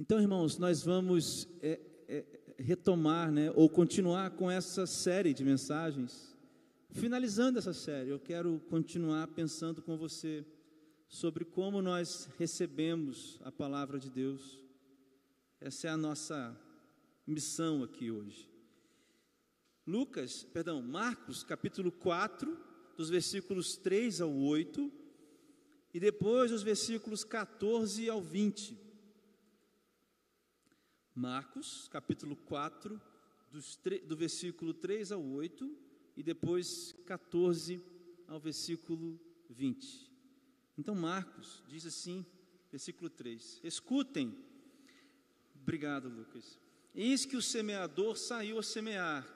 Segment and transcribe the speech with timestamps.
[0.00, 2.24] Então, irmãos, nós vamos é, é,
[2.56, 6.36] retomar, né, ou continuar com essa série de mensagens.
[6.88, 10.46] Finalizando essa série, eu quero continuar pensando com você
[11.08, 14.62] sobre como nós recebemos a palavra de Deus.
[15.60, 16.56] Essa é a nossa
[17.26, 18.48] missão aqui hoje.
[19.84, 22.56] Lucas, perdão, Marcos, capítulo 4,
[22.96, 24.92] dos versículos 3 ao 8,
[25.92, 28.86] e depois os versículos 14 ao 20.
[31.18, 33.00] Marcos, capítulo 4,
[34.06, 35.68] do versículo 3 ao 8
[36.16, 37.82] e depois 14
[38.28, 39.18] ao versículo
[39.50, 40.08] 20.
[40.78, 42.24] Então, Marcos diz assim,
[42.70, 44.32] versículo 3: Escutem,
[45.60, 46.56] obrigado, Lucas.
[46.94, 49.26] Eis que o semeador saiu a semear,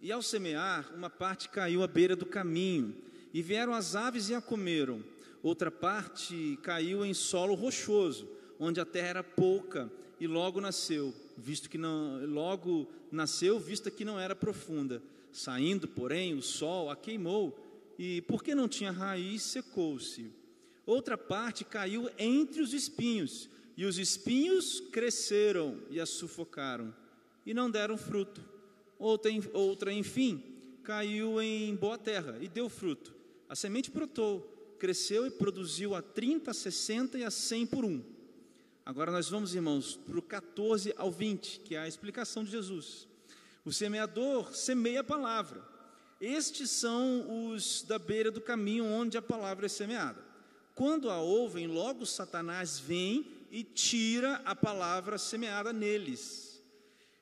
[0.00, 2.96] e ao semear, uma parte caiu à beira do caminho,
[3.30, 5.04] e vieram as aves e a comeram.
[5.42, 8.26] Outra parte caiu em solo rochoso,
[8.58, 9.92] onde a terra era pouca
[10.24, 15.02] e logo nasceu, visto que não, logo nasceu, vista que não era profunda.
[15.30, 17.58] Saindo, porém, o sol a queimou,
[17.98, 20.32] e porque não tinha raiz, secou-se.
[20.86, 26.94] Outra parte caiu entre os espinhos, e os espinhos cresceram e a sufocaram,
[27.44, 28.42] e não deram fruto.
[28.98, 30.42] Outra, outra enfim,
[30.82, 33.14] caiu em boa terra e deu fruto.
[33.46, 34.40] A semente brotou,
[34.78, 38.13] cresceu e produziu a 30, a 60 e a 100 por um.
[38.86, 43.08] Agora nós vamos, irmãos, para o 14 ao 20, que é a explicação de Jesus.
[43.64, 45.62] O semeador semeia a palavra.
[46.20, 50.22] Estes são os da beira do caminho onde a palavra é semeada.
[50.74, 56.62] Quando a ouvem, logo Satanás vem e tira a palavra semeada neles.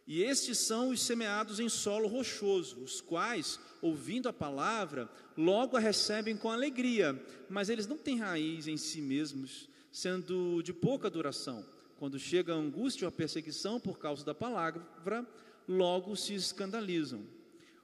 [0.05, 5.81] E estes são os semeados em solo rochoso, os quais, ouvindo a palavra, logo a
[5.81, 11.65] recebem com alegria, mas eles não têm raiz em si mesmos sendo de pouca duração.
[11.99, 14.85] Quando chega a angústia ou a perseguição por causa da palavra,
[15.69, 17.25] logo se escandalizam.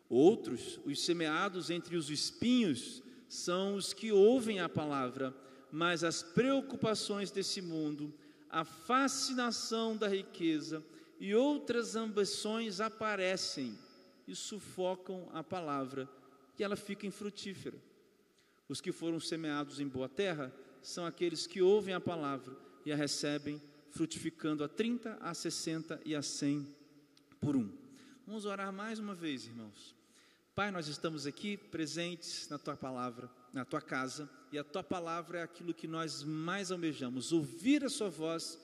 [0.08, 5.34] Outros, os semeados entre os espinhos, são os que ouvem a palavra,
[5.70, 8.12] mas as preocupações desse mundo,
[8.48, 10.82] a fascinação da riqueza
[11.20, 13.78] e outras ambições aparecem
[14.26, 16.08] e sufocam a palavra,
[16.58, 17.76] e ela fica infrutífera.
[18.66, 20.52] Os que foram semeados em boa terra
[20.88, 22.56] são aqueles que ouvem a palavra
[22.86, 23.60] e a recebem,
[23.90, 26.66] frutificando a 30, a 60 e a 100
[27.38, 27.70] por um.
[28.26, 29.94] Vamos orar mais uma vez, irmãos.
[30.54, 35.40] Pai, nós estamos aqui presentes na tua palavra, na tua casa, e a tua palavra
[35.40, 37.32] é aquilo que nós mais almejamos.
[37.32, 38.58] Ouvir a sua voz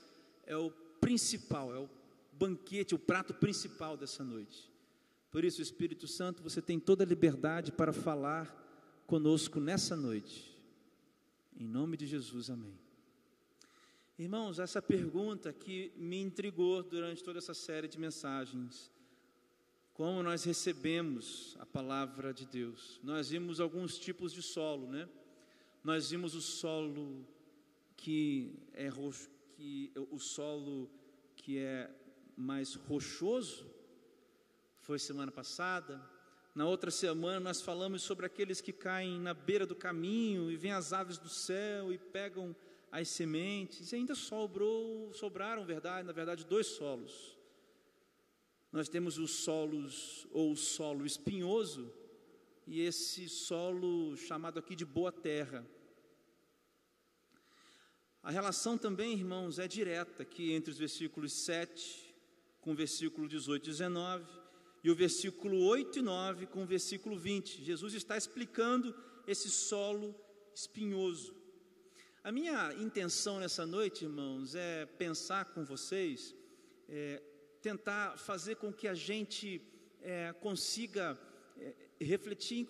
[0.46, 0.70] é o
[1.02, 1.90] principal, é o
[2.32, 4.72] banquete, o prato principal dessa noite.
[5.30, 8.50] Por isso, Espírito Santo, você tem toda a liberdade para falar
[9.06, 10.53] conosco nessa noite.
[11.56, 12.76] Em nome de Jesus, amém.
[14.18, 18.90] Irmãos, essa pergunta que me intrigou durante toda essa série de mensagens.
[19.92, 22.98] Como nós recebemos a palavra de Deus?
[23.04, 25.08] Nós vimos alguns tipos de solo, né?
[25.84, 27.24] Nós vimos o solo
[27.96, 30.90] que é roxo, que o solo
[31.36, 31.88] que é
[32.36, 33.70] mais rochoso,
[34.80, 36.02] foi semana passada.
[36.54, 40.70] Na outra semana nós falamos sobre aqueles que caem na beira do caminho e vêm
[40.70, 42.54] as aves do céu e pegam
[42.92, 43.90] as sementes.
[43.90, 47.36] E ainda sobrou, sobraram, verdade, na verdade, dois solos.
[48.70, 51.92] Nós temos os solos ou o solo espinhoso
[52.68, 55.66] e esse solo chamado aqui de boa terra.
[58.22, 62.14] A relação também, irmãos, é direta aqui entre os versículos 7
[62.60, 64.43] com o versículo 18 e 19
[64.84, 67.64] e o versículo 8 e 9 com o versículo 20.
[67.64, 68.94] Jesus está explicando
[69.26, 70.14] esse solo
[70.54, 71.34] espinhoso.
[72.22, 76.34] A minha intenção nessa noite, irmãos, é pensar com vocês,
[76.86, 77.22] é,
[77.62, 79.62] tentar fazer com que a gente
[80.02, 81.18] é, consiga
[81.56, 82.68] é, refletir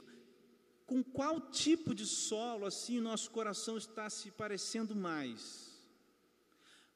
[0.86, 5.82] com qual tipo de solo assim nosso coração está se parecendo mais.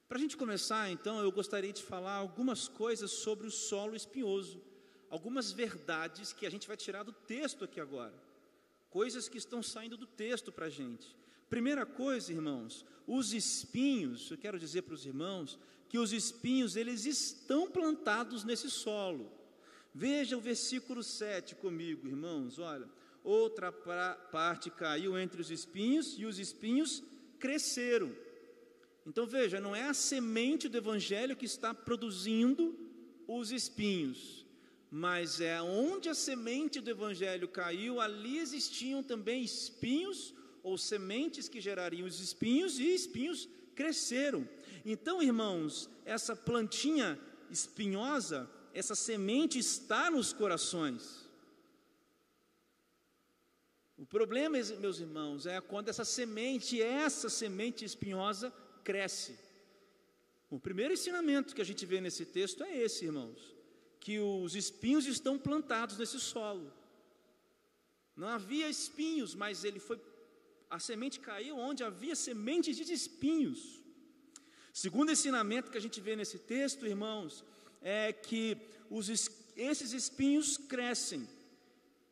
[0.06, 4.67] Para a gente começar, então, eu gostaria de falar algumas coisas sobre o solo espinhoso
[5.10, 8.14] algumas verdades que a gente vai tirar do texto aqui agora,
[8.90, 11.16] coisas que estão saindo do texto para a gente.
[11.48, 15.58] Primeira coisa, irmãos, os espinhos, eu quero dizer para os irmãos
[15.88, 19.32] que os espinhos eles estão plantados nesse solo.
[19.94, 22.88] Veja o versículo 7 comigo, irmãos, olha.
[23.24, 27.02] Outra parte caiu entre os espinhos e os espinhos
[27.38, 28.14] cresceram.
[29.06, 32.78] Então veja, não é a semente do evangelho que está produzindo
[33.26, 34.44] os espinhos,
[34.90, 41.60] mas é onde a semente do evangelho caiu, ali existiam também espinhos ou sementes que
[41.60, 44.48] gerariam os espinhos e espinhos cresceram.
[44.84, 47.18] Então, irmãos, essa plantinha
[47.50, 51.26] espinhosa, essa semente está nos corações.
[53.96, 58.52] O problema, meus irmãos, é quando essa semente, essa semente espinhosa,
[58.84, 59.38] cresce.
[60.48, 63.57] O primeiro ensinamento que a gente vê nesse texto é esse, irmãos,
[64.00, 66.72] que os espinhos estão plantados nesse solo.
[68.16, 70.00] Não havia espinhos, mas ele foi
[70.70, 73.80] a semente caiu onde havia sementes de espinhos.
[74.72, 77.44] Segundo ensinamento que a gente vê nesse texto, irmãos,
[77.80, 78.56] é que
[78.90, 79.08] os,
[79.56, 81.26] esses espinhos crescem.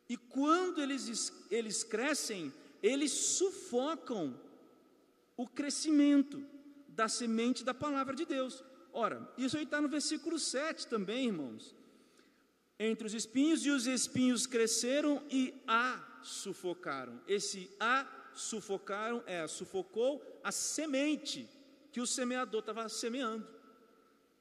[0.09, 4.39] E quando eles, eles crescem, eles sufocam
[5.35, 6.43] o crescimento
[6.87, 8.63] da semente da palavra de Deus.
[8.91, 11.75] Ora, isso aí está no versículo 7 também, irmãos.
[12.79, 17.19] Entre os espinhos, e os espinhos cresceram e a sufocaram.
[17.27, 21.49] Esse a sufocaram, é, sufocou a semente
[21.91, 23.47] que o semeador estava semeando.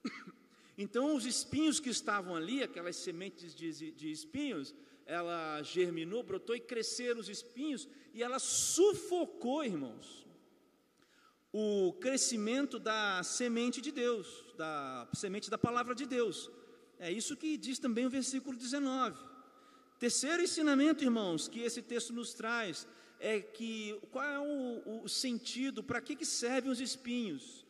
[0.78, 4.74] Então, os espinhos que estavam ali, aquelas sementes de, de espinhos,
[5.06, 10.26] ela germinou, brotou e cresceram os espinhos, e ela sufocou, irmãos,
[11.50, 16.50] o crescimento da semente de Deus, da semente da palavra de Deus.
[16.98, 19.18] É isso que diz também o versículo 19.
[19.98, 22.86] Terceiro ensinamento, irmãos, que esse texto nos traz
[23.18, 27.64] é que qual é o, o sentido, para que, que servem os espinhos?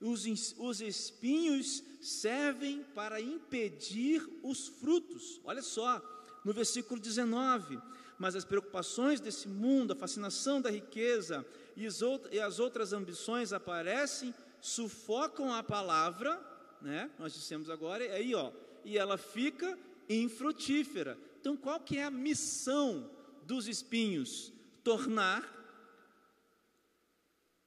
[0.00, 5.40] Os, os espinhos servem para impedir os frutos.
[5.44, 6.02] Olha só,
[6.44, 7.78] no versículo 19:
[8.18, 11.46] Mas as preocupações desse mundo, a fascinação da riqueza
[11.76, 16.40] e as, outras, e as outras ambições aparecem, sufocam a palavra,
[16.80, 17.10] né?
[17.18, 18.50] Nós dissemos agora, aí ó,
[18.84, 19.78] e ela fica
[20.08, 21.18] infrutífera.
[21.40, 23.10] Então, qual que é a missão
[23.44, 24.52] dos espinhos?
[24.82, 25.42] tornar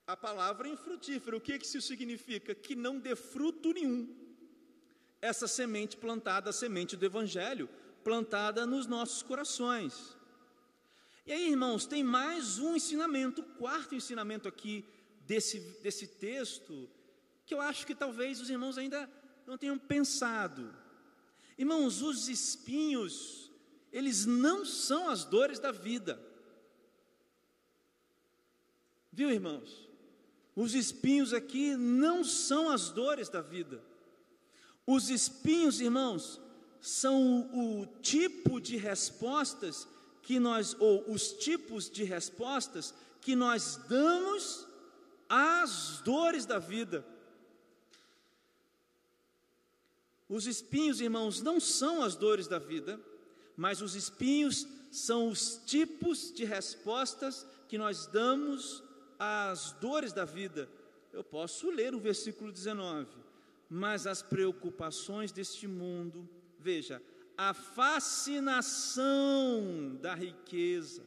[0.06, 1.38] a palavra infrutífera.
[1.38, 2.54] O que, que isso significa?
[2.54, 4.14] Que não dê fruto nenhum.
[5.22, 7.70] Essa semente plantada, a semente do Evangelho,
[8.04, 10.18] plantada nos nossos corações.
[11.26, 14.86] E aí, irmãos, tem mais um ensinamento, o quarto ensinamento aqui
[15.22, 16.90] desse, desse texto,
[17.46, 19.10] que eu acho que talvez os irmãos ainda
[19.48, 20.76] não tenham pensado.
[21.64, 23.50] Irmãos, os espinhos,
[23.90, 26.22] eles não são as dores da vida.
[29.14, 29.88] Viu, irmãos?
[30.54, 33.82] Os espinhos aqui não são as dores da vida.
[34.86, 36.42] Os espinhos, irmãos,
[36.82, 39.88] são o, o tipo de respostas
[40.22, 44.68] que nós, ou os tipos de respostas que nós damos
[45.30, 47.06] às dores da vida.
[50.34, 53.00] Os espinhos, irmãos, não são as dores da vida,
[53.56, 58.84] mas os espinhos são os tipos de respostas que nós damos
[59.20, 60.68] as dores da vida,
[61.12, 63.12] eu posso ler o versículo 19,
[63.70, 66.28] mas as preocupações deste mundo,
[66.58, 67.00] veja,
[67.38, 69.04] a fascinação
[70.02, 71.04] da riqueza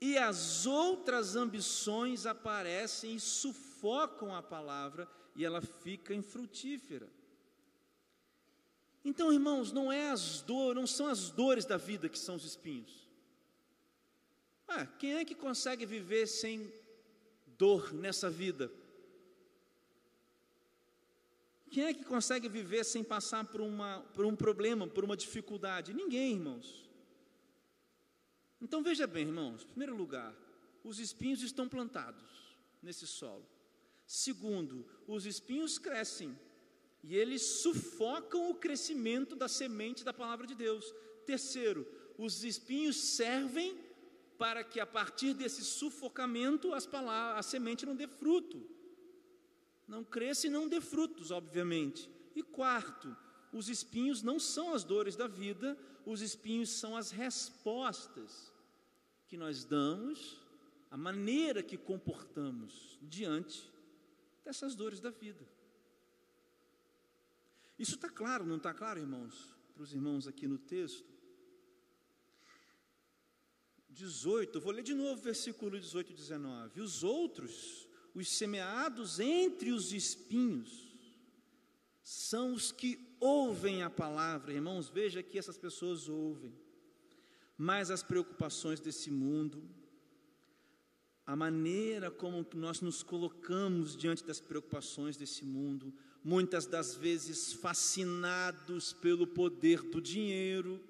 [0.00, 5.06] e as outras ambições aparecem e sufocam a palavra
[5.36, 7.06] e ela fica infrutífera.
[9.04, 12.44] Então, irmãos, não é as dores, não são as dores da vida que são os
[12.44, 13.08] espinhos.
[14.68, 16.72] Ah, quem é que consegue viver sem
[17.58, 18.72] dor nessa vida?
[21.70, 25.94] Quem é que consegue viver sem passar por, uma, por um problema, por uma dificuldade?
[25.94, 26.88] Ninguém, irmãos.
[28.60, 30.34] Então veja bem, irmãos: em primeiro lugar,
[30.84, 33.46] os espinhos estão plantados nesse solo.
[34.06, 36.38] Segundo, os espinhos crescem
[37.02, 40.94] e eles sufocam o crescimento da semente da palavra de Deus.
[41.26, 43.76] Terceiro, os espinhos servem
[44.38, 48.68] para que a partir desse sufocamento as palavras, a semente não dê fruto.
[49.86, 52.08] Não cresça e não dê frutos, obviamente.
[52.34, 53.16] E quarto,
[53.52, 58.52] os espinhos não são as dores da vida, os espinhos são as respostas
[59.28, 60.40] que nós damos,
[60.90, 63.70] a maneira que comportamos diante
[64.44, 65.46] dessas dores da vida.
[67.82, 69.34] Isso está claro, não está claro, irmãos?
[69.74, 71.10] Para os irmãos aqui no texto.
[73.90, 76.80] 18, vou ler de novo versículo 18 e 19.
[76.80, 80.96] Os outros, os semeados entre os espinhos,
[82.04, 84.52] são os que ouvem a palavra.
[84.52, 86.54] Irmãos, veja que essas pessoas ouvem,
[87.58, 89.68] mas as preocupações desse mundo,
[91.26, 95.92] a maneira como nós nos colocamos diante das preocupações desse mundo,
[96.24, 100.80] muitas das vezes fascinados pelo poder do dinheiro,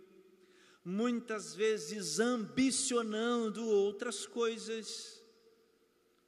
[0.85, 5.23] muitas vezes ambicionando outras coisas,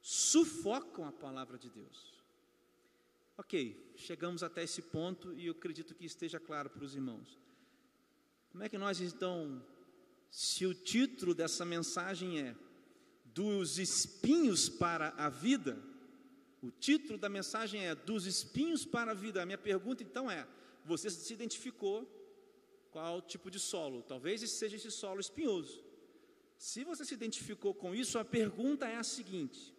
[0.01, 2.15] sufocam a palavra de Deus.
[3.37, 7.37] Ok, chegamos até esse ponto e eu acredito que esteja claro para os irmãos.
[8.51, 9.61] Como é que nós então,
[10.31, 12.55] se o título dessa mensagem é
[13.25, 15.77] Dos espinhos para a vida,
[16.65, 19.41] o título da mensagem é Dos espinhos para a vida.
[19.41, 20.47] A minha pergunta então é:
[20.83, 22.11] você se identificou
[22.89, 24.01] qual tipo de solo?
[24.01, 25.83] Talvez esse seja esse solo espinhoso.
[26.57, 29.75] Se você se identificou com isso, a pergunta é a seguinte: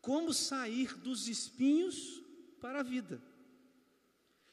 [0.00, 2.22] como sair dos espinhos
[2.60, 3.22] para a vida?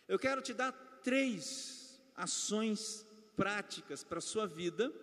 [0.08, 0.72] Eu quero te dar
[1.04, 4.94] três ações práticas para a sua vida,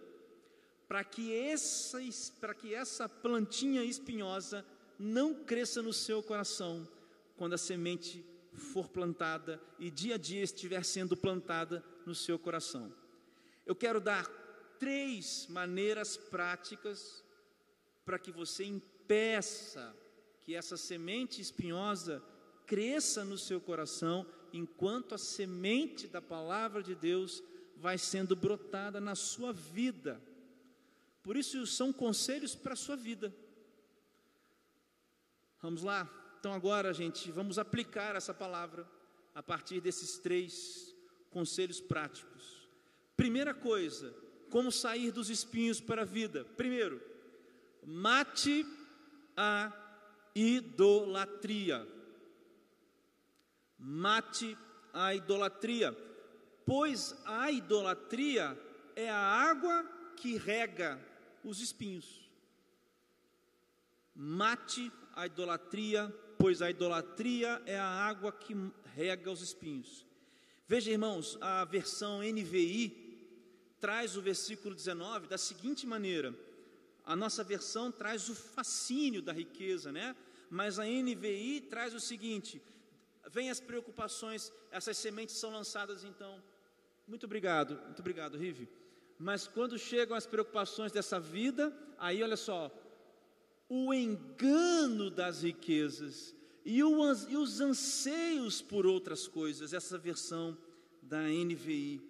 [0.89, 1.99] para que, essa,
[2.41, 4.65] para que essa plantinha espinhosa
[5.01, 6.87] não cresça no seu coração
[7.35, 12.95] quando a semente for plantada e dia a dia estiver sendo plantada no seu coração.
[13.65, 14.27] Eu quero dar
[14.79, 17.25] três maneiras práticas
[18.05, 19.97] para que você impeça
[20.43, 22.23] que essa semente espinhosa
[22.67, 27.43] cresça no seu coração enquanto a semente da palavra de Deus
[27.75, 30.21] vai sendo brotada na sua vida.
[31.23, 33.35] Por isso são conselhos para a sua vida.
[35.61, 36.09] Vamos lá?
[36.39, 38.89] Então agora, gente, vamos aplicar essa palavra
[39.35, 40.95] a partir desses três
[41.31, 42.69] conselhos práticos.
[43.17, 44.15] Primeira coisa,
[44.51, 46.45] como sair dos espinhos para a vida?
[46.57, 47.01] Primeiro,
[47.85, 48.67] mate
[49.37, 49.73] a
[50.35, 51.87] idolatria.
[53.79, 54.57] Mate
[54.93, 55.97] a idolatria
[56.71, 58.57] pois a idolatria
[58.95, 59.85] é a água
[60.17, 61.05] que rega
[61.43, 62.31] os espinhos.
[64.15, 66.09] Mate a idolatria,
[66.39, 68.55] pois a idolatria é a água que
[68.95, 70.07] rega os espinhos.
[70.67, 76.35] Veja, irmãos, a versão NVI traz o versículo 19 da seguinte maneira:
[77.05, 80.17] a nossa versão traz o fascínio da riqueza, né?
[80.49, 82.63] Mas a NVI traz o seguinte:
[83.31, 86.43] vem as preocupações, essas sementes são lançadas então
[87.11, 88.69] muito obrigado, muito obrigado, Rive.
[89.19, 92.71] Mas quando chegam as preocupações dessa vida, aí olha só,
[93.71, 96.35] o engano das riquezas
[96.65, 100.59] e, os anseios por outras coisas, essa versão
[101.01, 102.03] da NVI.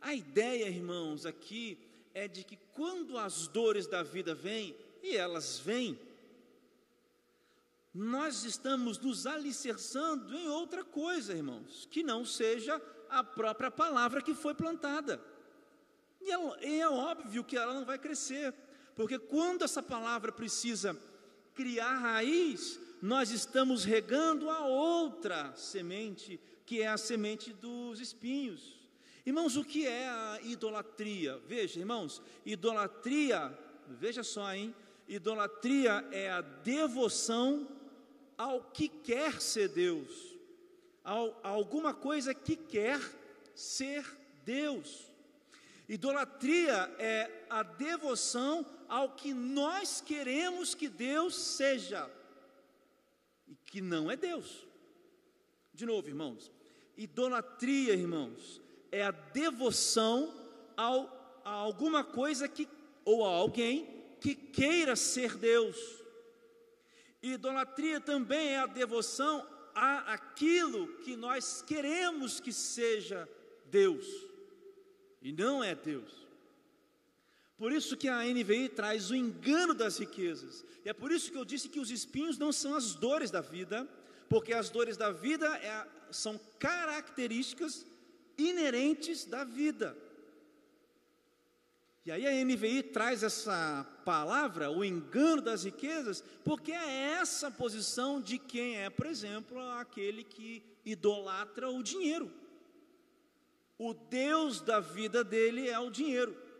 [0.00, 1.78] A ideia, irmãos, aqui
[2.14, 5.98] é de que quando as dores da vida vêm, e elas vêm,
[7.92, 14.34] nós estamos nos alicerçando em outra coisa, irmãos, que não seja a própria palavra que
[14.34, 15.22] foi plantada.
[16.22, 18.54] E é, é óbvio que ela não vai crescer,
[18.94, 20.98] porque quando essa palavra precisa
[21.54, 28.80] criar raiz, nós estamos regando a outra semente, que é a semente dos espinhos.
[29.24, 31.40] Irmãos, o que é a idolatria?
[31.46, 33.56] Veja, irmãos, idolatria,
[33.88, 34.74] veja só, hein?
[35.08, 37.68] Idolatria é a devoção
[38.36, 40.32] ao que quer ser Deus
[41.04, 43.00] a alguma coisa que quer
[43.54, 44.04] ser
[44.44, 45.10] Deus.
[45.88, 52.10] Idolatria é a devoção ao que nós queremos que Deus seja
[53.48, 54.66] e que não é Deus.
[55.72, 56.52] De novo, irmãos,
[56.94, 60.30] idolatria, irmãos, é a devoção
[60.76, 62.68] ao, a alguma coisa que
[63.02, 63.88] ou a alguém
[64.20, 65.78] que queira ser Deus.
[67.22, 73.26] Idolatria também é a devoção a aquilo que nós queremos que seja
[73.64, 74.06] Deus,
[75.22, 76.21] e não é Deus.
[77.62, 81.38] Por isso que a NVI traz o engano das riquezas, e é por isso que
[81.38, 83.88] eu disse que os espinhos não são as dores da vida,
[84.28, 87.86] porque as dores da vida é, são características
[88.36, 89.96] inerentes da vida.
[92.04, 98.20] E aí a NVI traz essa palavra, o engano das riquezas, porque é essa posição
[98.20, 102.28] de quem é, por exemplo, aquele que idolatra o dinheiro.
[103.78, 106.50] O Deus da vida dele é o dinheiro.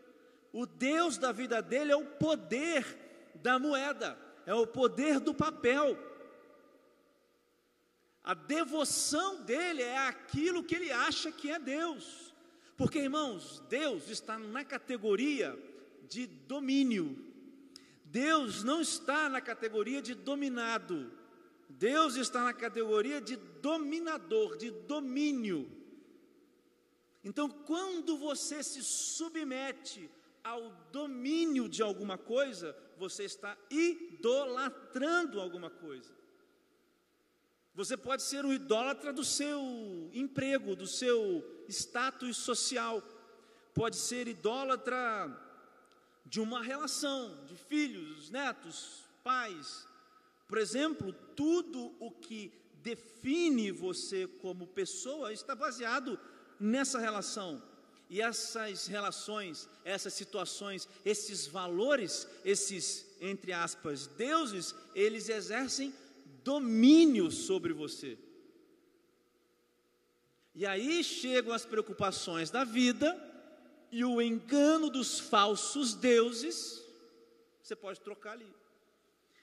[0.53, 2.85] O Deus da vida dele é o poder
[3.33, 5.97] da moeda, é o poder do papel.
[8.23, 12.33] A devoção dele é aquilo que ele acha que é Deus.
[12.77, 15.57] Porque, irmãos, Deus está na categoria
[16.07, 17.17] de domínio.
[18.05, 21.11] Deus não está na categoria de dominado.
[21.67, 25.69] Deus está na categoria de dominador, de domínio.
[27.23, 30.09] Então, quando você se submete
[30.43, 36.11] ao domínio de alguma coisa, você está idolatrando alguma coisa.
[37.73, 43.01] Você pode ser um idólatra do seu emprego, do seu status social,
[43.73, 45.39] pode ser idólatra
[46.25, 49.87] de uma relação, de filhos, netos, pais.
[50.47, 56.19] Por exemplo, tudo o que define você como pessoa está baseado
[56.59, 57.61] nessa relação.
[58.13, 65.91] E essas relações, essas situações, esses valores, esses, entre aspas, deuses, eles exercem
[66.43, 68.15] domínio sobre você.
[70.53, 73.09] E aí chegam as preocupações da vida
[73.91, 76.83] e o engano dos falsos deuses.
[77.63, 78.53] Você pode trocar ali.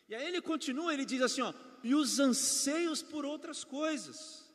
[0.08, 4.48] E aí ele continua, ele diz assim, ó, e os anseios por outras coisas.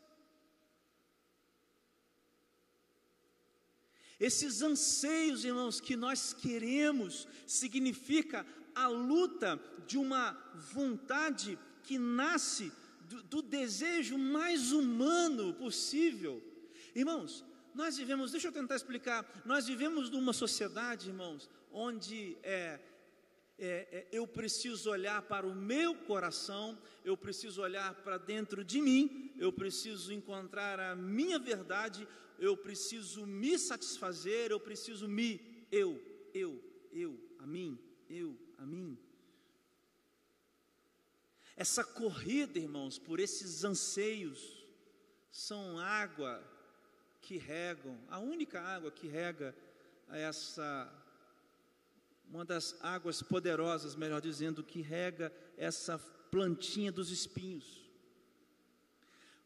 [4.20, 10.38] Esses anseios, irmãos, que nós queremos, significa a luta de uma
[10.74, 12.72] vontade que nasce
[13.10, 16.42] do, do, desejo mais humano possível.
[16.96, 22.80] Irmãos, nós vivemos, deixa eu tentar explicar, nós vivemos numa sociedade, irmãos, onde é,
[23.58, 28.82] é, é, eu preciso olhar para o meu coração, eu preciso olhar para dentro de
[28.82, 32.08] mim, eu preciso encontrar a minha verdade,
[32.38, 36.02] eu preciso me satisfazer, eu preciso me, eu,
[36.34, 38.98] eu, eu, a mim, eu, a mim.
[41.56, 44.66] Essa corrida, irmãos, por esses anseios,
[45.32, 46.44] são água
[47.22, 49.56] que regam, a única água que rega
[50.10, 51.05] essa
[52.30, 55.98] uma das águas poderosas, melhor dizendo, que rega essa
[56.30, 57.90] plantinha dos espinhos.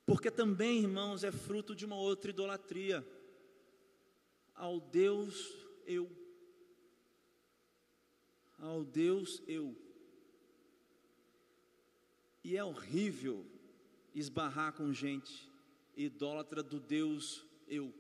[0.06, 3.06] Porque também, irmãos, é fruto de uma outra idolatria
[4.56, 5.56] ao Deus
[5.86, 6.10] eu.
[8.58, 9.76] Ao Deus eu.
[12.44, 13.46] E é horrível
[14.16, 15.50] esbarrar com gente
[15.96, 17.94] idólatra do Deus eu,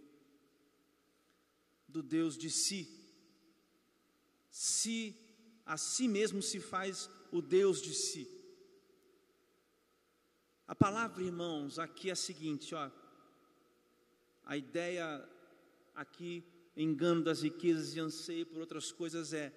[1.87, 2.98] do Deus de si
[4.49, 5.15] se
[5.65, 8.27] a si mesmo se faz o Deus de si.
[10.67, 12.91] A palavra, irmãos, aqui é a seguinte, ó.
[14.43, 15.27] A ideia
[15.93, 16.43] aqui,
[16.75, 19.53] engano das riquezas e anseio por outras coisas é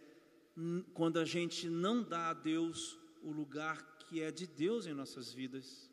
[0.92, 5.32] quando a gente não dá a Deus o lugar que é de Deus em nossas
[5.32, 5.90] vidas.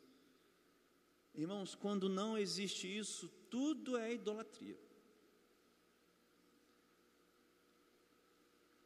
[1.34, 4.78] Irmãos, quando não existe isso, tudo é idolatria.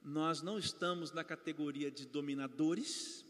[0.04, 3.24] Nós não estamos na categoria de dominadores,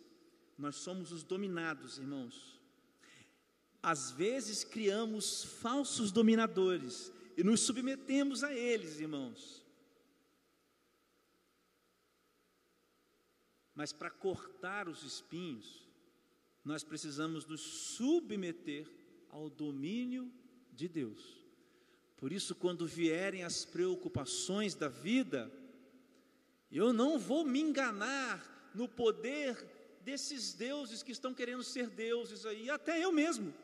[0.59, 2.61] nós somos os dominados, irmãos.
[3.81, 9.65] Às vezes criamos falsos dominadores e nos submetemos a eles, irmãos.
[13.73, 15.89] Mas para cortar os espinhos,
[16.65, 18.91] nós precisamos nos submeter
[19.29, 20.33] ao domínio
[20.73, 21.45] de Deus.
[22.17, 25.53] Por isso, quando vierem as preocupações da vida,
[26.70, 29.57] eu não vou me enganar no poder
[30.00, 33.55] desses deuses que estão querendo ser deuses aí, até eu mesmo.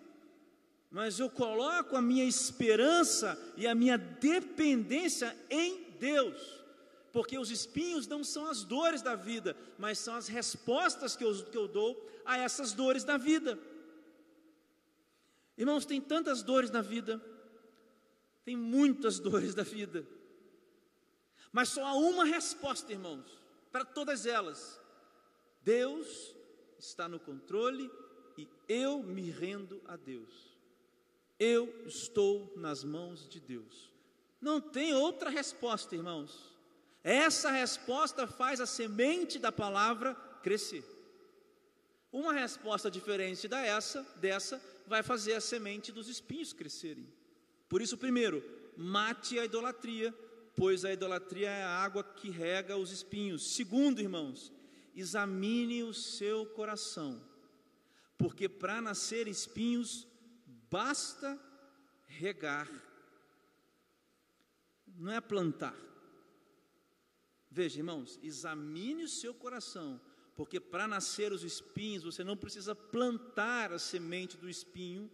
[0.90, 6.64] Mas eu coloco a minha esperança e a minha dependência em Deus,
[7.12, 11.44] porque os espinhos não são as dores da vida, mas são as respostas que eu,
[11.44, 13.58] que eu dou a essas dores da vida.
[15.56, 17.20] Irmãos, tem tantas dores na vida,
[18.44, 20.06] tem muitas dores da vida.
[21.52, 23.24] Mas só há uma resposta, irmãos,
[23.72, 24.80] para todas elas:
[25.62, 26.34] Deus
[26.78, 27.90] está no controle
[28.36, 30.50] e eu me rendo a Deus.
[31.38, 33.90] Eu estou nas mãos de Deus.
[34.40, 36.50] Não tem outra resposta, irmãos.
[37.02, 40.84] Essa resposta faz a semente da palavra crescer.
[42.12, 47.06] Uma resposta diferente da essa, dessa vai fazer a semente dos espinhos crescerem.
[47.68, 48.42] Por isso, primeiro,
[48.76, 50.14] mate a idolatria
[50.61, 53.55] pois a idolatria é a água que rega os espinhos.
[53.55, 54.53] Segundo, irmãos,
[54.94, 57.18] examine o seu coração,
[58.18, 60.07] porque para nascer espinhos
[60.68, 61.40] basta
[62.07, 62.68] regar,
[64.99, 65.75] não é plantar.
[67.51, 69.99] Veja, irmãos, examine o seu coração,
[70.37, 75.11] porque para nascer os espinhos você não precisa plantar a semente do espinho,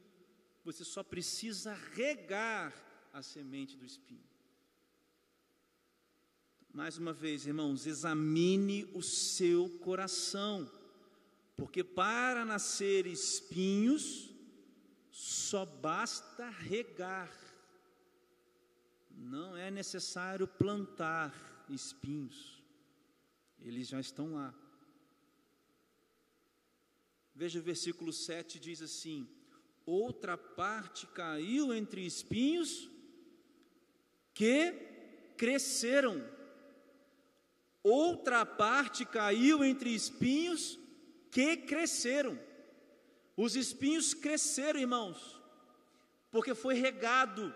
[0.65, 2.75] você só precisa regar
[3.13, 4.36] a semente do espinho.
[6.77, 10.71] Mais uma vez, irmãos, examine o seu coração,
[11.57, 14.31] porque para nascer espinhos,
[15.11, 17.33] só basta regar,
[19.11, 22.63] não é necessário plantar espinhos,
[23.59, 24.55] eles já estão lá.
[27.35, 29.27] Veja o versículo 7 diz assim:
[29.87, 32.91] Outra parte caiu entre espinhos
[34.35, 34.73] que
[35.39, 36.36] cresceram
[37.89, 40.77] Outra parte caiu entre espinhos
[41.31, 42.37] que cresceram.
[43.37, 45.41] Os espinhos cresceram, irmãos,
[46.33, 47.55] porque foi regado,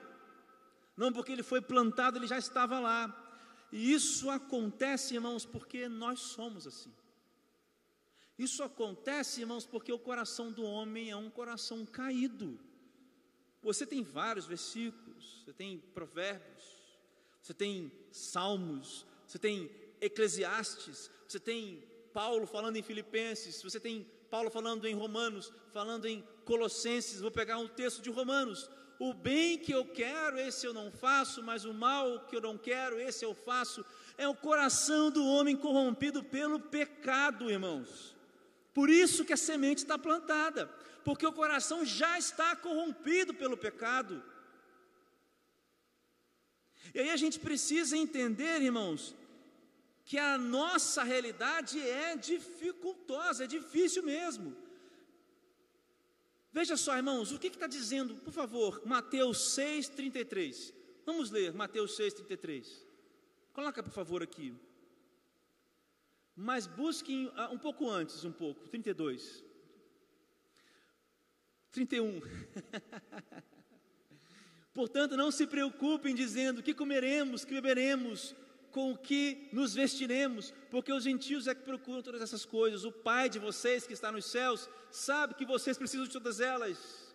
[0.96, 3.02] não porque ele foi plantado, ele já estava lá.
[3.72, 6.94] E isso acontece, irmãos, porque nós somos assim.
[8.38, 12.56] Isso acontece, irmãos, porque o coração do homem é um coração caído.
[13.62, 16.62] Você tem vários versículos, você tem provérbios,
[17.42, 24.50] você tem salmos, você tem Eclesiastes, você tem Paulo falando em Filipenses, você tem Paulo
[24.50, 28.70] falando em Romanos, falando em Colossenses, vou pegar um texto de Romanos.
[28.98, 32.58] O bem que eu quero, esse eu não faço, mas o mal que eu não
[32.58, 33.84] quero, esse eu faço.
[34.18, 38.14] É o coração do homem corrompido pelo pecado, irmãos.
[38.74, 40.66] Por isso que a semente está plantada,
[41.04, 44.22] porque o coração já está corrompido pelo pecado.
[46.94, 49.14] E aí a gente precisa entender, irmãos,
[50.10, 54.56] que a nossa realidade é dificultosa, é difícil mesmo.
[56.52, 60.74] Veja só, irmãos, o que está dizendo, por favor, Mateus 6,33.
[61.06, 62.66] Vamos ler Mateus 6,33.
[63.52, 64.52] Coloca, por favor, aqui.
[66.34, 69.44] Mas busquem ah, um pouco antes, um pouco, 32.
[71.70, 72.20] 31.
[74.74, 78.34] Portanto, não se preocupem dizendo que comeremos, que beberemos,
[78.70, 82.85] com o que nos vestiremos, porque os gentios é que procuram todas essas coisas.
[82.85, 87.11] O Pai de vocês que está nos céus sabe que vocês precisam de todas elas.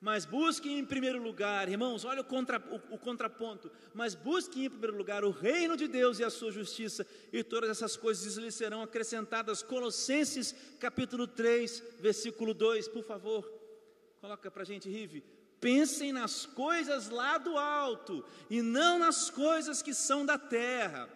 [0.00, 3.70] Mas busquem em primeiro lugar, irmãos, olha o, contra, o, o, contraponto.
[3.92, 7.68] Mas busquem em primeiro lugar o reino de Deus e a sua justiça, e todas
[7.68, 9.62] essas coisas lhes serão acrescentadas.
[9.62, 13.46] Colossenses capítulo 3, versículo 2, por favor,
[14.22, 15.22] coloca para a gente, Rive.
[15.60, 21.08] Pensem nas coisas lá do alto, e não nas coisas que são da terra.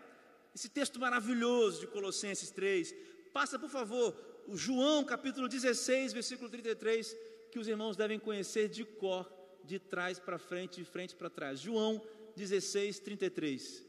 [0.54, 2.94] Esse texto maravilhoso de Colossenses 3.
[3.32, 4.14] Passa, por favor,
[4.46, 7.16] o João capítulo 16, versículo 33
[7.50, 9.30] que os irmãos devem conhecer de cor,
[9.64, 11.60] de trás para frente, de frente para trás.
[11.60, 12.02] João
[12.36, 13.84] 16, 33.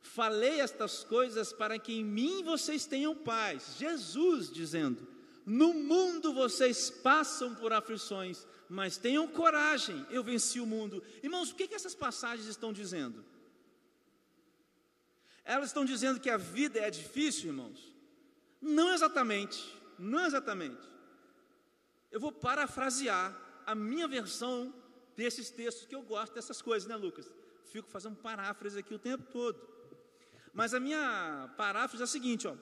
[0.00, 3.76] Falei estas coisas para que em mim vocês tenham paz.
[3.78, 5.06] Jesus dizendo:
[5.46, 11.02] No mundo vocês passam por aflições, mas tenham coragem, eu venci o mundo.
[11.22, 13.24] Irmãos, o que, que essas passagens estão dizendo?
[15.44, 17.94] Elas estão dizendo que a vida é difícil, irmãos?
[18.60, 19.62] Não exatamente,
[19.98, 20.88] não exatamente.
[22.10, 24.72] Eu vou parafrasear a minha versão
[25.16, 27.30] desses textos, que eu gosto dessas coisas, né, Lucas?
[27.64, 29.60] Fico fazendo paráfrase aqui o tempo todo.
[30.52, 32.56] Mas a minha paráfrase é a seguinte, ó.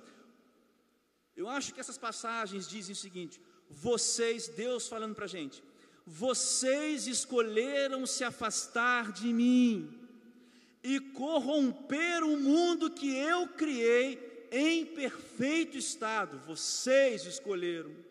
[1.37, 5.63] Eu acho que essas passagens dizem o seguinte: vocês, Deus falando para a gente,
[6.07, 9.99] vocês escolheram se afastar de mim
[10.83, 16.41] e corromper o mundo que eu criei em perfeito estado.
[16.47, 18.03] Vocês escolheram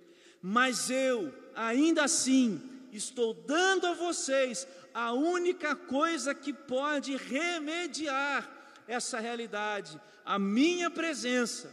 [0.42, 2.60] mas eu, ainda assim,
[2.92, 8.50] estou dando a vocês a única coisa que pode remediar
[8.88, 11.72] essa realidade, a minha presença.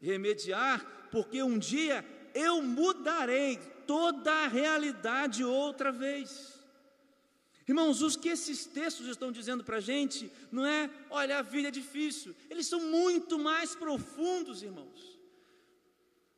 [0.00, 2.04] Remediar, porque um dia
[2.34, 6.52] eu mudarei toda a realidade outra vez.
[7.66, 11.68] Irmãos, os que esses textos estão dizendo para a gente não é, olha, a vida
[11.68, 15.12] é difícil, eles são muito mais profundos, irmãos.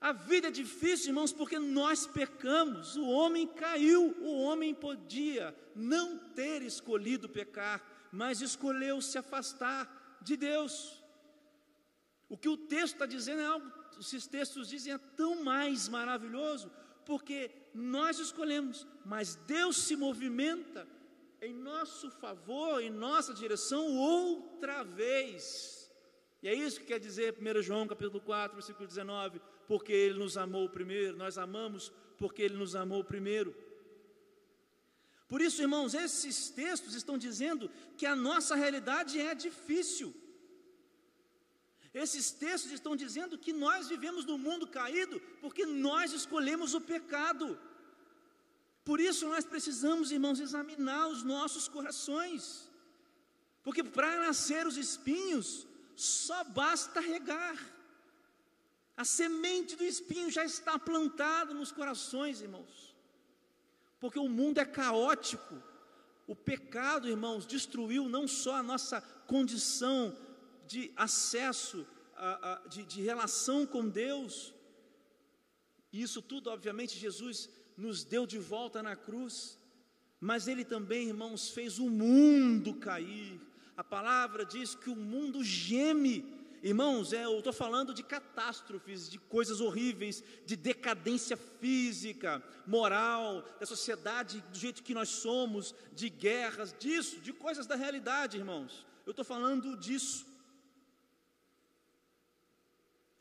[0.01, 2.95] A vida é difícil, irmãos, porque nós pecamos.
[2.95, 10.37] O homem caiu, o homem podia não ter escolhido pecar, mas escolheu se afastar de
[10.37, 11.03] Deus.
[12.29, 13.67] O que o texto está dizendo é algo,
[13.99, 16.71] esses textos dizem é tão mais maravilhoso,
[17.05, 20.87] porque nós escolhemos, mas Deus se movimenta
[21.41, 25.91] em nosso favor, em nossa direção outra vez.
[26.43, 30.37] E é isso que quer dizer 1 João capítulo 4, versículo 19 porque Ele nos
[30.37, 33.55] amou primeiro, nós amamos porque Ele nos amou primeiro.
[35.29, 40.15] Por isso, irmãos, esses textos estão dizendo que a nossa realidade é difícil.
[42.03, 47.57] Esses textos estão dizendo que nós vivemos num mundo caído porque nós escolhemos o pecado.
[48.85, 52.69] Por isso nós precisamos, irmãos, examinar os nossos corações.
[53.63, 57.57] Porque para nascer os espinhos, só basta regar.
[58.97, 62.95] A semente do espinho já está plantada nos corações, irmãos.
[64.01, 65.63] Porque o mundo é caótico.
[66.27, 70.17] O pecado, irmãos, destruiu não só a nossa condição
[70.67, 74.55] de acesso, a, a, de, de relação com Deus.
[75.93, 79.59] E isso tudo, obviamente, Jesus nos deu de volta na cruz.
[80.21, 83.41] Mas Ele também, irmãos, fez o mundo cair.
[83.77, 89.19] A palavra diz que o mundo geme irmãos, é, eu estou falando de catástrofes, de
[89.19, 96.75] coisas horríveis, de decadência física, moral, da sociedade do jeito que nós somos, de guerras,
[96.79, 98.87] disso, de coisas da realidade, irmãos.
[99.05, 100.27] Eu estou falando disso.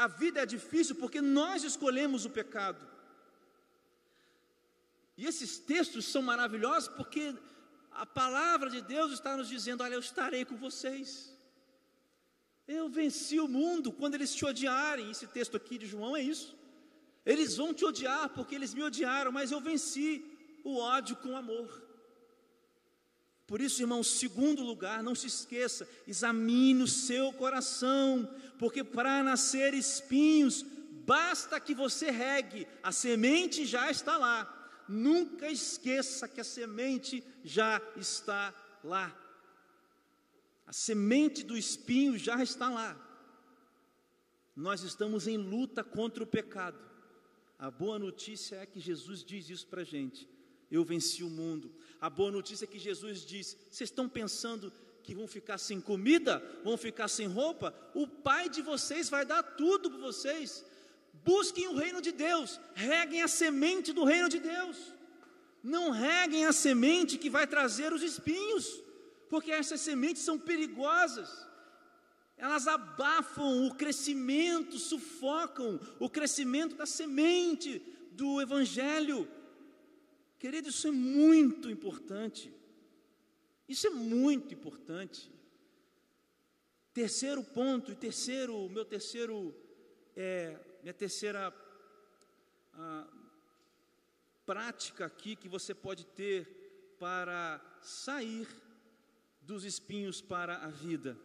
[0.03, 2.83] A vida é difícil porque nós escolhemos o pecado.
[5.19, 7.23] E esses textos são maravilhosos porque
[8.03, 11.09] a palavra de Deus está nos dizendo: Olha, eu estarei com vocês.
[12.79, 15.09] Eu venci o mundo quando eles te odiarem.
[15.11, 16.49] Esse texto aqui de João é isso.
[17.25, 20.09] Eles vão te odiar porque eles me odiaram, mas eu venci
[20.63, 21.69] o ódio com amor.
[23.45, 28.27] Por isso, irmão, segundo lugar, não se esqueça, examine o seu coração,
[28.63, 30.63] porque para nascer espinhos,
[31.06, 34.39] basta que você regue, a semente já está lá.
[34.88, 39.13] Nunca esqueça que a semente já está lá.
[40.65, 42.97] A semente do espinho já está lá.
[44.56, 46.80] Nós estamos em luta contra o pecado.
[47.60, 50.26] A boa notícia é que Jesus diz isso para a gente.
[50.71, 51.76] Eu venci o mundo.
[51.99, 54.71] A boa notícia é que Jesus diz: vocês estão pensando
[55.03, 57.75] que vão ficar sem comida, vão ficar sem roupa?
[57.93, 60.65] O Pai de vocês vai dar tudo para vocês.
[61.25, 64.77] Busquem o reino de Deus, reguem a semente do reino de Deus.
[65.61, 68.81] Não reguem a semente que vai trazer os espinhos,
[69.29, 71.29] porque essas sementes são perigosas.
[72.37, 79.27] Elas abafam o crescimento, sufocam o crescimento da semente do evangelho.
[80.39, 82.53] Querido, isso é muito importante.
[83.67, 85.32] Isso é muito importante.
[86.93, 89.56] Terceiro ponto, e terceiro, meu terceiro
[90.15, 91.54] é, minha terceira
[92.73, 93.08] ah,
[94.45, 98.47] prática aqui que você pode ter para sair
[99.41, 101.17] dos espinhos para a vida.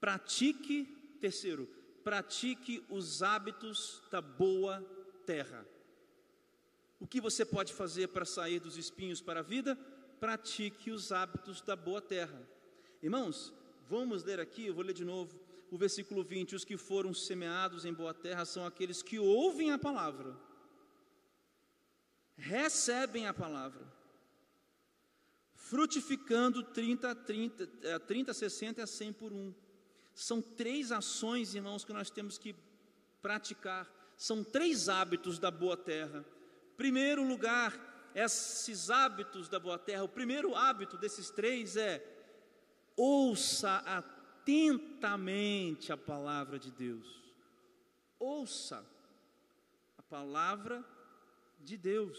[0.00, 0.84] Pratique,
[1.20, 1.66] terceiro,
[2.04, 4.80] pratique os hábitos da boa
[5.26, 5.66] terra.
[7.00, 9.78] O que você pode fazer para sair dos espinhos para a vida?
[10.20, 12.40] Pratique os hábitos da boa terra.
[13.02, 13.52] Irmãos,
[13.88, 15.38] vamos ler aqui, eu vou ler de novo
[15.70, 19.78] o versículo 20: Os que foram semeados em boa terra são aqueles que ouvem a
[19.78, 20.36] palavra,
[22.36, 23.86] recebem a palavra,
[25.54, 29.54] frutificando 30, 30, 30 60 a 100 por um.
[30.14, 32.56] São três ações, irmãos, que nós temos que
[33.22, 33.88] praticar.
[34.16, 36.24] São três hábitos da boa terra.
[36.76, 37.72] Primeiro lugar,
[38.18, 42.04] esses hábitos da boa terra, o primeiro hábito desses três é
[42.96, 47.06] ouça atentamente a palavra de Deus.
[48.18, 48.84] Ouça
[49.96, 50.84] a palavra
[51.60, 52.18] de Deus.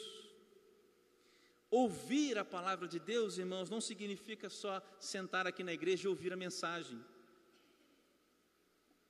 [1.70, 6.32] Ouvir a palavra de Deus, irmãos, não significa só sentar aqui na igreja e ouvir
[6.32, 7.04] a mensagem.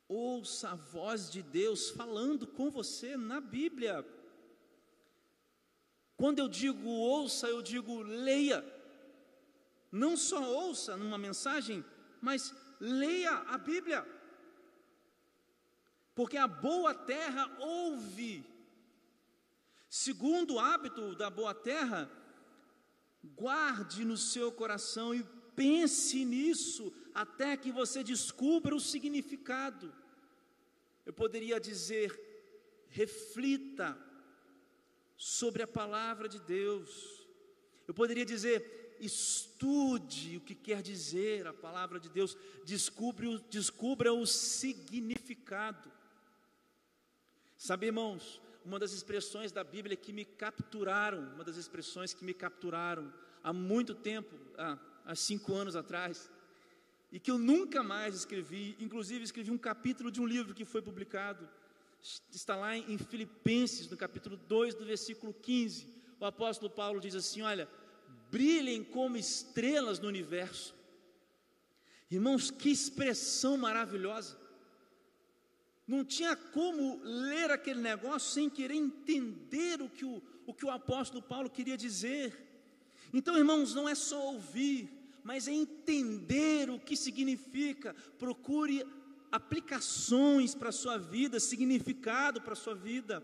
[0.07, 4.03] Ouça a voz de Deus falando com você na Bíblia.
[6.19, 8.61] Quando eu digo ouça, eu digo leia.
[9.89, 11.83] Não só ouça numa mensagem,
[12.19, 14.05] mas leia a Bíblia,
[16.13, 18.43] porque a boa terra ouve.
[19.89, 22.11] Segundo hábito da boa terra,
[23.23, 25.23] guarde no seu coração e
[25.55, 29.95] pense nisso até que você descubra o significado.
[31.05, 32.11] Eu poderia dizer,
[32.89, 34.08] reflita
[35.19, 37.27] sobre a palavra de Deus.
[37.85, 44.25] Eu poderia dizer, estude o que quer dizer a palavra de Deus, descubra, descubra o
[44.25, 45.91] significado.
[47.57, 52.33] Sabe, irmãos, uma das expressões da Bíblia que me capturaram, uma das expressões que me
[52.33, 56.31] capturaram há muito tempo, há, há cinco anos atrás,
[57.11, 60.81] e que eu nunca mais escrevi, inclusive escrevi um capítulo de um livro que foi
[60.81, 61.49] publicado,
[62.31, 65.87] está lá em Filipenses, no capítulo 2, do versículo 15.
[66.19, 67.67] O apóstolo Paulo diz assim: Olha,
[68.31, 70.75] brilhem como estrelas no universo.
[72.09, 74.37] Irmãos, que expressão maravilhosa.
[75.87, 80.69] Não tinha como ler aquele negócio sem querer entender o que o, o que o
[80.69, 82.47] apóstolo Paulo queria dizer.
[83.13, 84.87] Então, irmãos, não é só ouvir,
[85.23, 87.95] mas é entender o que significa.
[88.17, 88.85] Procure
[89.31, 93.23] aplicações para a sua vida, significado para a sua vida.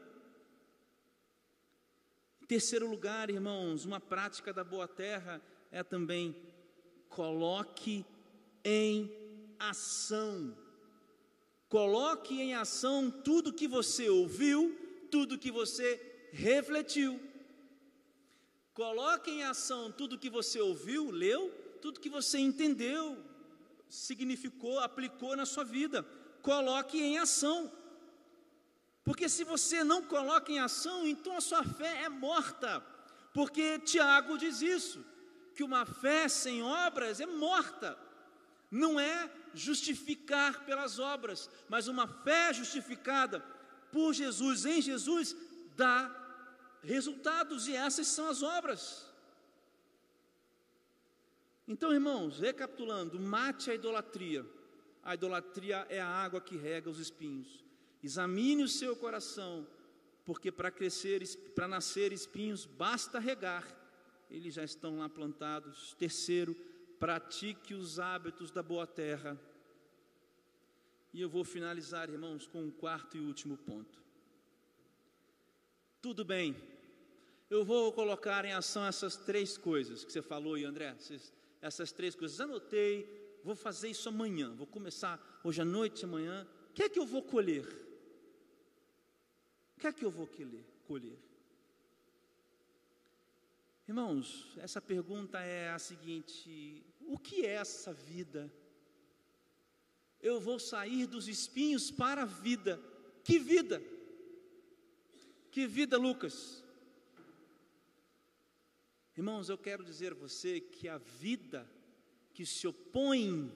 [2.42, 5.42] Em terceiro lugar, irmãos, uma prática da boa terra
[5.72, 6.36] é também
[7.10, 8.06] coloque
[8.64, 9.12] em
[9.60, 10.56] ação.
[11.68, 17.20] Coloque em ação tudo que você ouviu, tudo que você refletiu.
[18.74, 21.50] Coloque em ação tudo que você ouviu, leu,
[21.82, 23.18] tudo que você entendeu.
[23.90, 26.04] Significou, aplicou na sua vida.
[26.42, 27.72] Coloque em ação.
[29.04, 32.84] Porque se você não coloca em ação, então a sua fé é morta.
[33.34, 35.06] Porque Tiago diz isso,
[35.54, 37.98] que uma fé sem obras é morta.
[38.72, 43.40] Não é justificar pelas obras, mas uma fé justificada
[43.92, 45.36] por Jesus, em Jesus,
[45.76, 46.14] dá
[46.84, 49.06] resultados, e essas são as obras.
[51.68, 54.46] Então, irmãos, recapitulando, mate a idolatria.
[55.04, 57.64] A idolatria é a água que rega os espinhos.
[58.04, 59.68] Examine o seu coração,
[60.24, 61.24] porque para crescer,
[61.56, 63.66] para nascer espinhos, basta regar.
[64.30, 65.96] Eles já estão lá plantados.
[65.96, 66.56] Terceiro,
[67.00, 69.40] pratique os hábitos da boa terra.
[71.14, 74.04] E eu vou finalizar, irmãos, com um quarto e último ponto.
[76.02, 76.56] Tudo bem,
[77.50, 80.96] eu vou colocar em ação essas três coisas que você falou aí, André.
[81.62, 82.40] Essas três coisas.
[82.40, 84.54] Anotei, vou fazer isso amanhã.
[84.54, 86.48] Vou começar hoje à noite, amanhã.
[86.70, 87.66] O que é que eu vou colher?
[89.78, 90.28] O que é que eu vou
[90.88, 91.20] colher?
[93.88, 98.52] Irmãos, essa pergunta é a seguinte: o que é essa vida?
[100.20, 102.82] Eu vou sair dos espinhos para a vida.
[103.24, 103.82] Que vida?
[105.52, 106.65] Que vida, Lucas?
[109.18, 111.66] Irmãos, eu quero dizer a você que a vida
[112.34, 113.50] que se opõe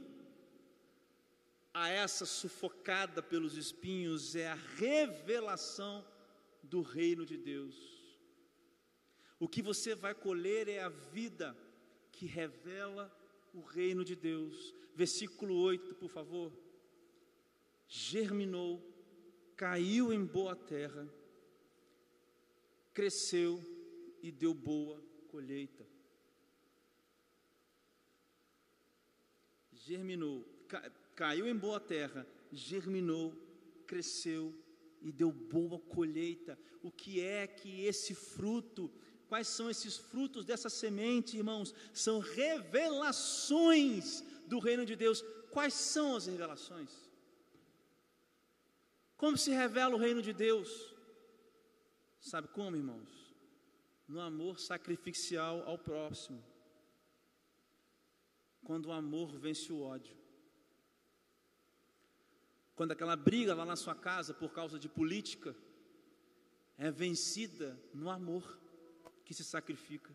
[1.73, 6.05] a essa sufocada pelos espinhos é a revelação
[6.63, 7.75] do reino de Deus.
[9.37, 11.57] O que você vai colher é a vida
[12.09, 13.13] que revela
[13.53, 14.73] o reino de Deus.
[14.95, 16.53] Versículo 8, por favor.
[17.85, 18.81] Germinou,
[19.57, 21.05] caiu em boa terra,
[22.93, 23.61] cresceu
[24.21, 25.85] e deu boa colheita.
[29.71, 30.45] Germinou,
[31.15, 33.33] caiu em boa terra, germinou,
[33.87, 34.53] cresceu
[35.01, 36.59] e deu boa colheita.
[36.83, 38.91] O que é que esse fruto,
[39.27, 41.73] quais são esses frutos dessa semente, irmãos?
[41.93, 45.21] São revelações do reino de Deus.
[45.51, 46.91] Quais são as revelações?
[49.15, 50.93] Como se revela o reino de Deus?
[52.19, 53.28] Sabe como, irmãos?
[54.09, 56.43] No amor sacrificial ao próximo.
[58.63, 60.17] Quando o amor vence o ódio.
[62.75, 65.55] Quando aquela briga lá na sua casa por causa de política
[66.75, 68.59] é vencida no amor
[69.23, 70.11] que se sacrifica.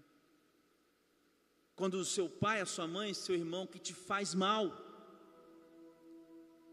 [1.77, 4.73] Quando o seu pai, a sua mãe, seu irmão que te faz mal,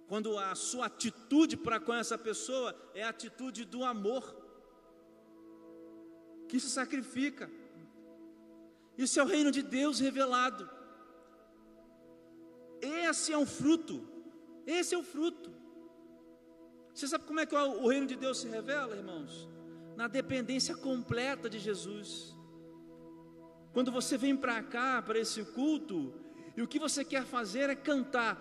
[0.07, 4.40] quando a sua atitude para com essa pessoa é a atitude do amor,
[6.51, 7.49] que se sacrifica.
[8.97, 10.69] Isso é o reino de Deus revelado.
[12.81, 14.05] Esse é um fruto.
[14.67, 15.49] Esse é o fruto.
[16.93, 19.47] Você sabe como é que o reino de Deus se revela, irmãos?
[19.95, 22.35] Na dependência completa de Jesus.
[23.71, 26.13] Quando você vem para cá, para esse culto,
[26.57, 28.35] e o que você quer fazer é cantar.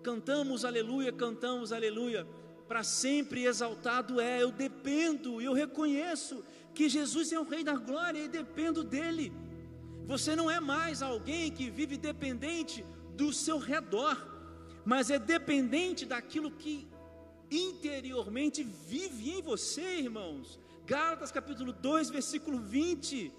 [0.00, 2.24] Cantamos aleluia, cantamos aleluia
[2.68, 4.42] para sempre exaltado é.
[4.42, 9.32] Eu dependo, eu reconheço que Jesus é o Rei da Glória e dependo dele.
[10.06, 14.16] Você não é mais alguém que vive dependente do seu redor,
[14.84, 16.86] mas é dependente daquilo que
[17.50, 20.60] interiormente vive em você, irmãos.
[20.84, 23.32] Gálatas capítulo 2, versículo 20.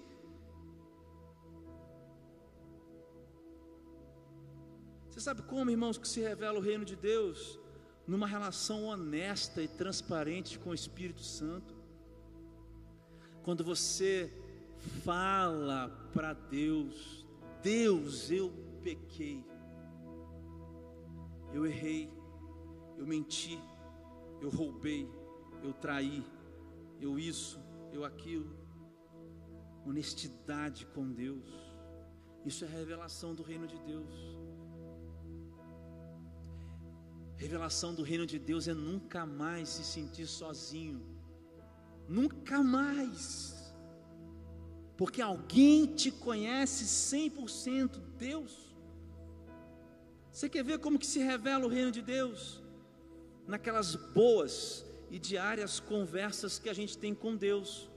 [5.08, 7.58] Você sabe como, irmãos, que se revela o reino de Deus?
[8.08, 11.76] Numa relação honesta e transparente com o Espírito Santo.
[13.42, 14.32] Quando você
[15.04, 17.26] fala para Deus,
[17.62, 18.50] Deus, eu
[18.82, 19.44] pequei,
[21.52, 22.10] eu errei,
[22.96, 23.60] eu menti,
[24.40, 25.06] eu roubei,
[25.62, 26.24] eu traí,
[26.98, 27.60] eu isso,
[27.92, 28.56] eu aquilo.
[29.84, 31.46] Honestidade com Deus,
[32.44, 34.37] isso é revelação do reino de Deus.
[37.38, 41.00] Revelação do reino de Deus é nunca mais se sentir sozinho.
[42.08, 43.72] Nunca mais.
[44.96, 48.74] Porque alguém te conhece 100% Deus.
[50.32, 52.60] Você quer ver como que se revela o reino de Deus?
[53.46, 57.88] Naquelas boas e diárias conversas que a gente tem com Deus.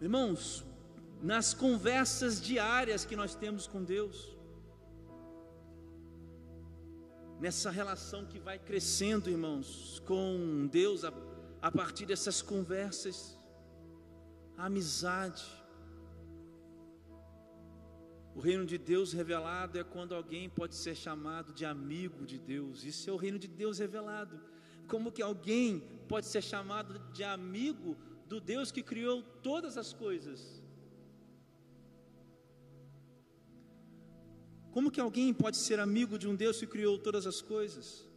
[0.00, 0.64] Irmãos,
[1.22, 4.36] nas conversas diárias que nós temos com Deus
[7.42, 11.12] nessa relação que vai crescendo, irmãos, com Deus a,
[11.60, 13.36] a partir dessas conversas,
[14.56, 15.42] a amizade.
[18.32, 22.84] O reino de Deus revelado é quando alguém pode ser chamado de amigo de Deus.
[22.84, 24.40] Isso é o reino de Deus revelado.
[24.86, 27.96] Como que alguém pode ser chamado de amigo
[28.28, 30.61] do Deus que criou todas as coisas?
[34.72, 38.08] Como que alguém pode ser amigo de um Deus que criou todas as coisas?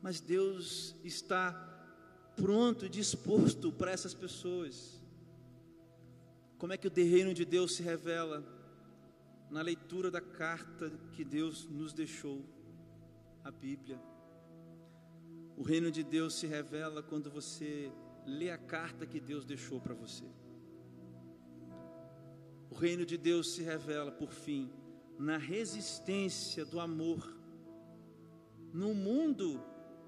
[0.00, 1.52] Mas Deus está
[2.36, 5.00] pronto e disposto para essas pessoas.
[6.56, 8.44] Como é que o reino de Deus se revela?
[9.50, 12.44] Na leitura da carta que Deus nos deixou,
[13.42, 14.00] a Bíblia.
[15.56, 17.92] O reino de Deus se revela quando você
[18.24, 20.24] lê a carta que Deus deixou para você.
[22.70, 24.72] O reino de Deus se revela, por fim,
[25.18, 27.36] na resistência do amor,
[28.72, 29.62] no mundo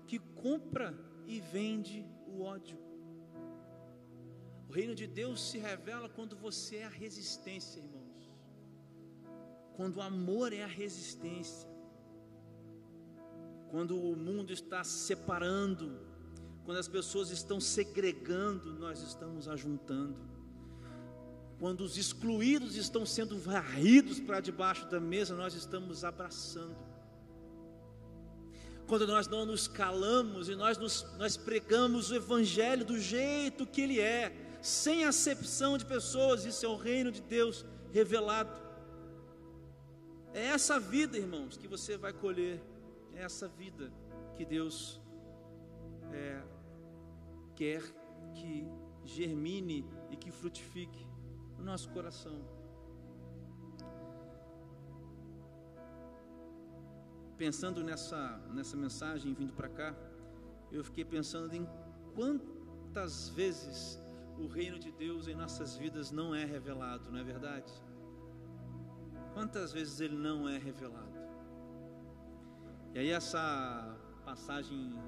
[0.06, 0.94] que compra
[1.26, 2.78] e vende o ódio.
[4.68, 8.30] O reino de Deus se revela quando você é a resistência, irmãos.
[9.76, 11.68] Quando o amor é a resistência.
[13.70, 16.00] Quando o mundo está se separando,
[16.64, 20.35] quando as pessoas estão segregando, nós estamos ajuntando
[21.58, 26.76] quando os excluídos estão sendo varridos para debaixo da mesa, nós estamos abraçando.
[28.86, 33.80] Quando nós não nos calamos e nós, nos, nós pregamos o Evangelho do jeito que
[33.80, 38.50] ele é, sem acepção de pessoas, isso é o reino de Deus revelado.
[40.34, 42.62] É essa vida, irmãos, que você vai colher,
[43.14, 43.90] é essa vida
[44.36, 45.00] que Deus
[46.12, 46.42] é,
[47.56, 47.82] quer
[48.34, 48.68] que
[49.04, 51.05] germine e que frutifique
[51.58, 52.40] no nosso coração.
[57.36, 59.94] Pensando nessa, nessa mensagem vindo para cá,
[60.72, 61.68] eu fiquei pensando em
[62.14, 64.00] quantas vezes
[64.38, 67.72] o reino de Deus em nossas vidas não é revelado, não é verdade?
[69.34, 71.16] Quantas vezes ele não é revelado?
[72.94, 74.98] E aí essa passagem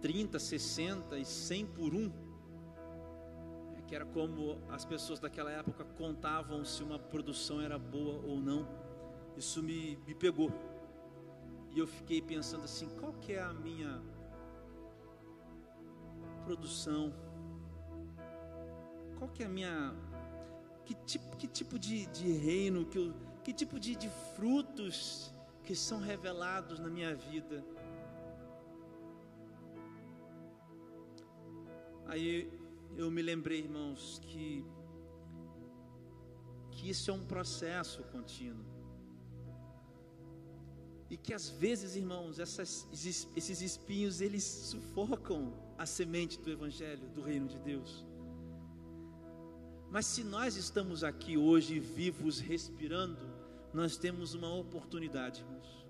[0.00, 2.10] 30, 60 e 100 por 1
[3.90, 8.64] que era como as pessoas daquela época contavam se uma produção era boa ou não.
[9.36, 10.52] Isso me, me pegou.
[11.72, 14.00] E eu fiquei pensando assim, qual que é a minha
[16.44, 17.12] produção?
[19.18, 19.92] Qual que é a minha
[20.84, 23.12] que tipo, que tipo de, de reino, que, eu,
[23.42, 25.34] que tipo de, de frutos
[25.64, 27.64] que são revelados na minha vida?
[32.06, 32.59] Aí
[33.02, 34.64] eu me lembrei, irmãos, que
[36.80, 38.64] que isso é um processo contínuo.
[41.10, 42.88] E que às vezes, irmãos, essas,
[43.36, 48.06] esses espinhos eles sufocam a semente do evangelho, do reino de Deus.
[49.90, 53.28] Mas se nós estamos aqui hoje vivos, respirando,
[53.74, 55.86] nós temos uma oportunidade, irmãos.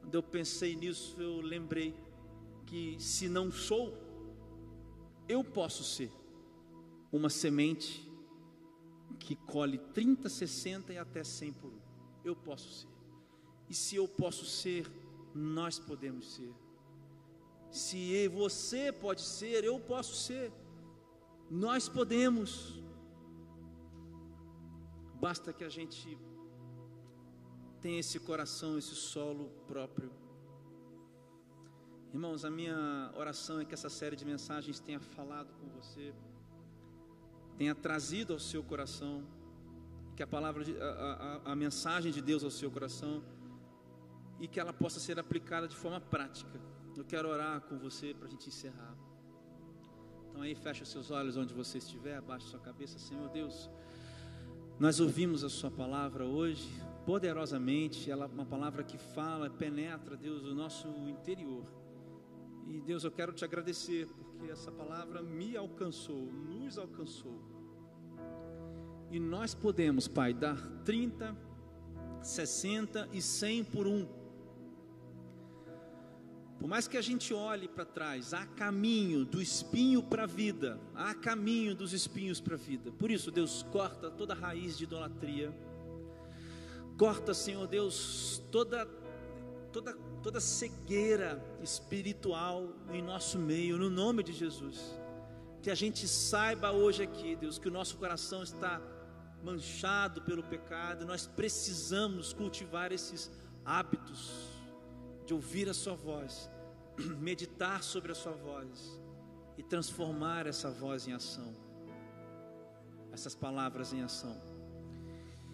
[0.00, 1.94] Quando eu pensei nisso, eu lembrei
[2.66, 3.96] que se não sou,
[5.30, 6.10] eu posso ser
[7.12, 8.10] uma semente
[9.18, 11.80] que colhe 30, 60 e até 100 por um.
[12.24, 12.88] Eu posso ser.
[13.68, 14.90] E se eu posso ser,
[15.32, 16.52] nós podemos ser.
[17.70, 20.52] Se você pode ser, eu posso ser.
[21.48, 22.82] Nós podemos.
[25.20, 26.18] Basta que a gente
[27.80, 30.10] tenha esse coração, esse solo próprio.
[32.12, 36.12] Irmãos, a minha oração é que essa série de mensagens tenha falado com você,
[37.56, 39.22] tenha trazido ao seu coração,
[40.16, 43.22] que a palavra, a, a, a mensagem de Deus ao seu coração,
[44.40, 46.60] e que ela possa ser aplicada de forma prática.
[46.96, 48.96] Eu quero orar com você para a gente encerrar.
[50.28, 53.70] Então aí fecha seus olhos onde você estiver, abaixa sua cabeça, Senhor Deus.
[54.80, 56.68] Nós ouvimos a sua palavra hoje,
[57.06, 61.79] poderosamente, ela é uma palavra que fala, penetra, Deus, o nosso interior.
[62.70, 67.36] E Deus, eu quero te agradecer, porque essa palavra me alcançou, nos alcançou.
[69.10, 71.36] E nós podemos, Pai, dar 30,
[72.22, 74.06] 60 e 100 por um.
[76.60, 80.78] Por mais que a gente olhe para trás, há caminho do espinho para a vida,
[80.94, 82.92] há caminho dos espinhos para a vida.
[82.92, 85.52] Por isso, Deus, corta toda raiz de idolatria,
[86.96, 88.86] corta, Senhor Deus, toda,
[89.72, 89.92] toda
[90.22, 94.78] toda cegueira espiritual em nosso meio, no nome de Jesus.
[95.62, 98.80] Que a gente saiba hoje aqui, Deus, que o nosso coração está
[99.42, 103.30] manchado pelo pecado, nós precisamos cultivar esses
[103.64, 104.30] hábitos
[105.26, 106.50] de ouvir a Sua voz,
[107.18, 109.00] meditar sobre a Sua voz
[109.56, 111.54] e transformar essa voz em ação,
[113.12, 114.40] essas palavras em ação.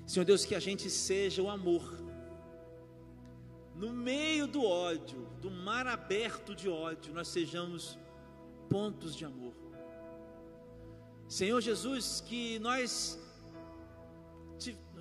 [0.06, 2.05] Senhor Deus, que a gente seja o amor.
[3.76, 7.98] No meio do ódio, do mar aberto de ódio, nós sejamos
[8.70, 9.54] pontos de amor.
[11.28, 13.20] Senhor Jesus, que nós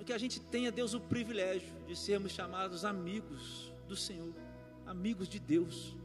[0.04, 4.32] que a gente tenha Deus o privilégio de sermos chamados amigos do Senhor,
[4.86, 5.96] amigos de Deus.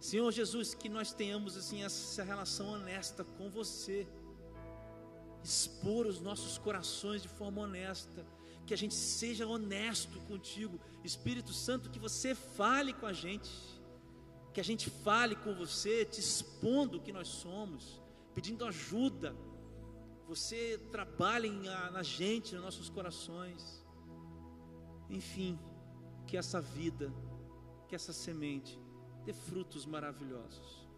[0.00, 4.06] Senhor Jesus, que nós tenhamos assim essa relação honesta com você,
[5.42, 8.24] expor os nossos corações de forma honesta,
[8.66, 13.50] que a gente seja honesto contigo, Espírito Santo, que você fale com a gente,
[14.52, 18.00] que a gente fale com você, te expondo o que nós somos,
[18.34, 19.36] pedindo ajuda.
[20.26, 23.84] Você trabalhe na gente, nos nossos corações.
[25.10, 25.58] Enfim,
[26.26, 27.12] que essa vida,
[27.86, 28.80] que essa semente
[29.24, 30.88] dê frutos maravilhosos.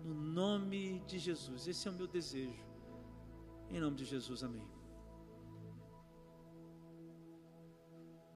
[0.00, 2.64] No nome de Jesus, esse é o meu desejo.
[3.70, 4.71] Em nome de Jesus, amém.